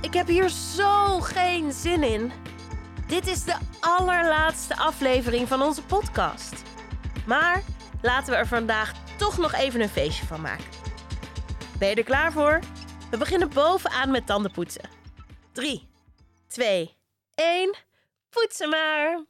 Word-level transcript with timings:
ik 0.00 0.12
heb 0.12 0.26
hier 0.26 0.48
zo 0.48 1.20
geen 1.20 1.72
zin 1.72 2.02
in. 2.02 2.32
Dit 3.06 3.26
is 3.26 3.44
de 3.44 3.56
allerlaatste 3.80 4.76
aflevering 4.76 5.48
van 5.48 5.62
onze 5.62 5.82
podcast. 5.82 6.62
Maar 7.26 7.62
laten 8.02 8.32
we 8.32 8.38
er 8.38 8.46
vandaag 8.46 8.92
toch 9.18 9.38
nog 9.38 9.52
even 9.52 9.80
een 9.80 9.88
feestje 9.88 10.26
van 10.26 10.40
maken. 10.40 10.64
Ben 11.78 11.88
je 11.88 11.94
er 11.94 12.04
klaar 12.04 12.32
voor? 12.32 12.60
We 13.10 13.16
beginnen 13.16 13.48
bovenaan 13.48 14.10
met 14.10 14.26
tandenpoetsen. 14.26 14.88
3, 15.52 15.88
2, 16.46 16.96
1. 17.34 17.76
Poetsen 18.30 18.68
maar! 18.68 19.24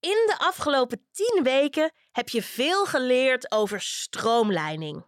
In 0.00 0.24
de 0.26 0.34
afgelopen 0.38 1.06
10 1.12 1.40
weken 1.42 1.92
heb 2.12 2.28
je 2.28 2.42
veel 2.42 2.86
geleerd 2.86 3.52
over 3.52 3.80
stroomlijning. 3.80 5.06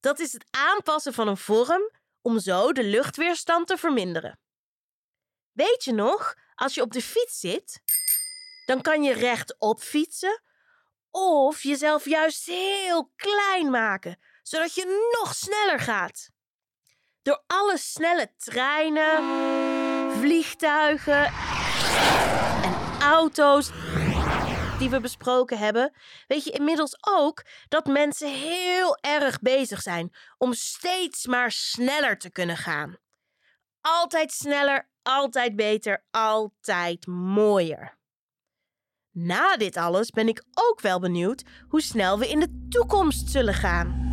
Dat 0.00 0.18
is 0.18 0.32
het 0.32 0.46
aanpassen 0.50 1.12
van 1.12 1.28
een 1.28 1.36
vorm 1.36 1.90
om 2.26 2.38
zo 2.38 2.72
de 2.72 2.82
luchtweerstand 2.84 3.66
te 3.66 3.76
verminderen. 3.76 4.38
Weet 5.52 5.84
je 5.84 5.92
nog, 5.92 6.34
als 6.54 6.74
je 6.74 6.82
op 6.82 6.92
de 6.92 7.02
fiets 7.02 7.40
zit, 7.40 7.82
dan 8.64 8.82
kan 8.82 9.02
je 9.02 9.12
rechtop 9.12 9.80
fietsen 9.80 10.42
of 11.10 11.62
jezelf 11.62 12.04
juist 12.04 12.46
heel 12.46 13.12
klein 13.16 13.70
maken, 13.70 14.18
zodat 14.42 14.74
je 14.74 15.12
nog 15.20 15.34
sneller 15.34 15.80
gaat. 15.80 16.30
Door 17.22 17.42
alle 17.46 17.78
snelle 17.78 18.32
treinen, 18.36 19.22
vliegtuigen 20.18 21.24
en 22.62 23.00
auto's 23.00 23.70
die 24.78 24.90
we 24.90 25.00
besproken 25.00 25.58
hebben, 25.58 25.92
weet 26.26 26.44
je 26.44 26.50
inmiddels 26.50 26.96
ook 27.00 27.44
dat 27.68 27.86
mensen 27.86 28.32
heel 28.32 28.96
erg 29.00 29.38
bezig 29.40 29.82
zijn 29.82 30.14
om 30.38 30.52
steeds 30.52 31.26
maar 31.26 31.50
sneller 31.52 32.18
te 32.18 32.30
kunnen 32.30 32.56
gaan. 32.56 32.96
Altijd 33.80 34.32
sneller, 34.32 34.88
altijd 35.02 35.56
beter, 35.56 36.04
altijd 36.10 37.06
mooier. 37.06 37.98
Na 39.10 39.56
dit 39.56 39.76
alles 39.76 40.10
ben 40.10 40.28
ik 40.28 40.44
ook 40.54 40.80
wel 40.80 41.00
benieuwd 41.00 41.42
hoe 41.68 41.80
snel 41.80 42.18
we 42.18 42.28
in 42.28 42.40
de 42.40 42.66
toekomst 42.68 43.30
zullen 43.30 43.54
gaan. 43.54 44.04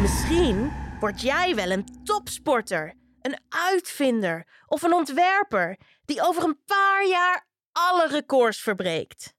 Misschien 0.00 0.72
word 1.00 1.20
jij 1.20 1.54
wel 1.54 1.70
een 1.70 2.04
topsporter, 2.04 2.94
een 3.20 3.38
uitvinder 3.48 4.46
of 4.66 4.82
een 4.82 4.92
ontwerper 4.92 5.78
die 6.04 6.22
over 6.22 6.44
een 6.44 6.62
paar 6.66 7.06
jaar 7.06 7.47
alle 7.78 8.06
records 8.06 8.60
verbreekt. 8.60 9.34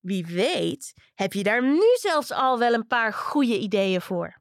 Wie 0.00 0.26
weet, 0.26 0.92
heb 1.14 1.32
je 1.32 1.42
daar 1.42 1.62
nu 1.62 1.96
zelfs 2.00 2.30
al 2.30 2.58
wel 2.58 2.72
een 2.72 2.86
paar 2.86 3.12
goede 3.12 3.58
ideeën 3.58 4.00
voor. 4.00 4.40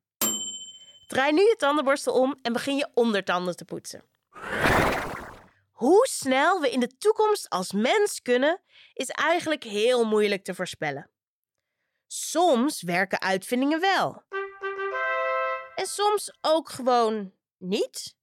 Draai 1.07 1.31
nu 1.31 1.41
je 1.41 1.55
tandenborstel 1.57 2.13
om 2.13 2.35
en 2.41 2.53
begin 2.53 2.75
je 2.75 2.89
ondertanden 2.93 3.55
te 3.55 3.65
poetsen. 3.65 4.03
Hoe 5.71 6.07
snel 6.09 6.61
we 6.61 6.71
in 6.71 6.79
de 6.79 6.97
toekomst 6.97 7.49
als 7.49 7.71
mens 7.71 8.21
kunnen, 8.21 8.61
is 8.93 9.07
eigenlijk 9.07 9.63
heel 9.63 10.05
moeilijk 10.05 10.43
te 10.43 10.55
voorspellen. 10.55 11.11
Soms 12.07 12.81
werken 12.81 13.21
uitvindingen 13.21 13.79
wel. 13.79 14.23
En 15.75 15.85
soms 15.85 16.37
ook 16.41 16.69
gewoon 16.69 17.33
niet. 17.57 18.16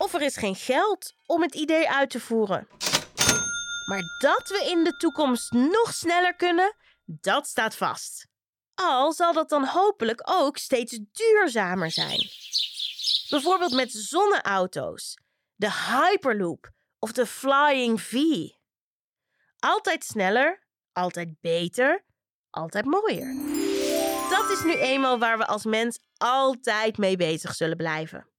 Of 0.00 0.14
er 0.14 0.22
is 0.22 0.36
geen 0.36 0.56
geld 0.56 1.14
om 1.26 1.42
het 1.42 1.54
idee 1.54 1.90
uit 1.90 2.10
te 2.10 2.20
voeren. 2.20 2.68
Maar 3.86 4.02
dat 4.18 4.48
we 4.48 4.68
in 4.70 4.84
de 4.84 4.96
toekomst 4.96 5.52
nog 5.52 5.94
sneller 5.94 6.34
kunnen, 6.34 6.76
dat 7.04 7.46
staat 7.46 7.76
vast. 7.76 8.26
Al 8.74 9.12
zal 9.12 9.32
dat 9.32 9.48
dan 9.48 9.64
hopelijk 9.64 10.20
ook 10.24 10.56
steeds 10.56 10.98
duurzamer 11.12 11.90
zijn. 11.90 12.28
Bijvoorbeeld 13.28 13.72
met 13.72 13.92
zonneauto's, 13.92 15.18
de 15.54 15.72
Hyperloop 15.72 16.70
of 16.98 17.12
de 17.12 17.26
Flying 17.26 18.00
V. 18.00 18.14
Altijd 19.58 20.04
sneller, 20.04 20.66
altijd 20.92 21.40
beter, 21.40 22.04
altijd 22.50 22.84
mooier. 22.84 23.34
Dat 24.30 24.50
is 24.50 24.62
nu 24.64 24.74
eenmaal 24.74 25.18
waar 25.18 25.38
we 25.38 25.46
als 25.46 25.64
mens 25.64 25.98
altijd 26.16 26.98
mee 26.98 27.16
bezig 27.16 27.54
zullen 27.54 27.76
blijven. 27.76 28.29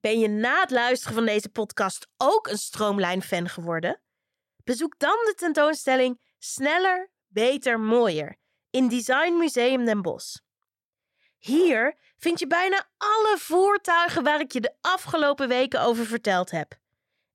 Ben 0.00 0.18
je 0.18 0.28
na 0.28 0.60
het 0.60 0.70
luisteren 0.70 1.14
van 1.14 1.26
deze 1.26 1.48
podcast 1.48 2.06
ook 2.16 2.48
een 2.48 2.58
Stroomlijn-fan 2.58 3.48
geworden? 3.48 4.00
Bezoek 4.64 4.98
dan 4.98 5.16
de 5.24 5.34
tentoonstelling 5.36 6.20
Sneller, 6.38 7.10
Beter, 7.26 7.80
Mooier 7.80 8.36
in 8.70 8.88
Design 8.88 9.36
Museum 9.36 9.84
Den 9.84 10.02
Bosch. 10.02 10.36
Hier 11.38 11.96
vind 12.18 12.38
je 12.38 12.46
bijna 12.46 12.86
alle 12.96 13.36
voertuigen 13.38 14.22
waar 14.22 14.40
ik 14.40 14.52
je 14.52 14.60
de 14.60 14.74
afgelopen 14.80 15.48
weken 15.48 15.80
over 15.80 16.06
verteld 16.06 16.50
heb. 16.50 16.78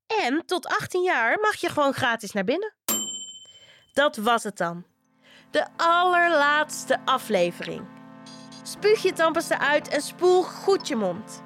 En 0.06 0.46
tot 0.46 0.66
18 0.66 1.02
jaar 1.02 1.38
mag 1.40 1.54
je 1.54 1.68
gewoon 1.68 1.94
gratis 1.94 2.32
naar 2.32 2.44
binnen. 2.44 2.74
Dat 3.92 4.16
was 4.16 4.42
het 4.42 4.56
dan. 4.56 4.86
De 5.50 5.66
allerlaatste 5.76 7.00
aflevering. 7.04 7.86
Spuug 8.62 9.02
je 9.02 9.12
tandpasta 9.12 9.58
uit 9.58 9.88
en 9.88 10.00
spoel 10.00 10.42
goed 10.42 10.88
je 10.88 10.96
mond. 10.96 11.44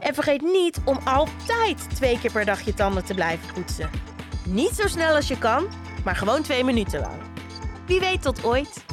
En 0.00 0.14
vergeet 0.14 0.42
niet 0.42 0.80
om 0.84 0.98
altijd 1.04 1.94
twee 1.94 2.18
keer 2.18 2.32
per 2.32 2.44
dag 2.44 2.60
je 2.60 2.74
tanden 2.74 3.04
te 3.04 3.14
blijven 3.14 3.52
poetsen. 3.52 3.90
Niet 4.44 4.74
zo 4.74 4.86
snel 4.86 5.14
als 5.14 5.28
je 5.28 5.38
kan, 5.38 5.66
maar 6.04 6.16
gewoon 6.16 6.42
twee 6.42 6.64
minuten 6.64 7.00
lang. 7.00 7.20
Wie 7.86 8.00
weet 8.00 8.22
tot 8.22 8.44
ooit. 8.44 8.84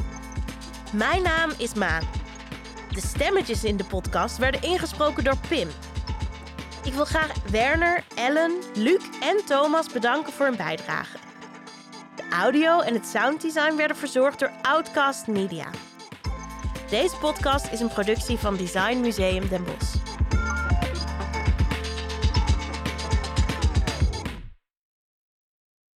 Mijn 0.92 1.22
naam 1.22 1.50
is 1.58 1.74
Maan. 1.74 2.02
De 2.90 3.00
stemmetjes 3.00 3.64
in 3.64 3.76
de 3.76 3.84
podcast 3.84 4.38
werden 4.38 4.62
ingesproken 4.62 5.24
door 5.24 5.36
Pim. 5.48 5.68
Ik 6.84 6.92
wil 6.92 7.04
graag 7.04 7.32
Werner, 7.50 8.04
Ellen, 8.14 8.52
Luc 8.74 9.02
en 9.20 9.44
Thomas 9.46 9.92
bedanken 9.92 10.32
voor 10.32 10.46
hun 10.46 10.56
bijdrage. 10.56 11.16
De 12.16 12.22
audio 12.36 12.80
en 12.80 12.94
het 12.94 13.06
sounddesign 13.06 13.76
werden 13.76 13.96
verzorgd 13.96 14.38
door 14.38 14.50
Outcast 14.62 15.26
Media. 15.26 15.66
Deze 16.90 17.16
podcast 17.16 17.72
is 17.72 17.80
een 17.80 17.88
productie 17.88 18.38
van 18.38 18.56
Design 18.56 19.00
Museum 19.00 19.48
Den 19.48 19.64
Bosch. 19.64 20.15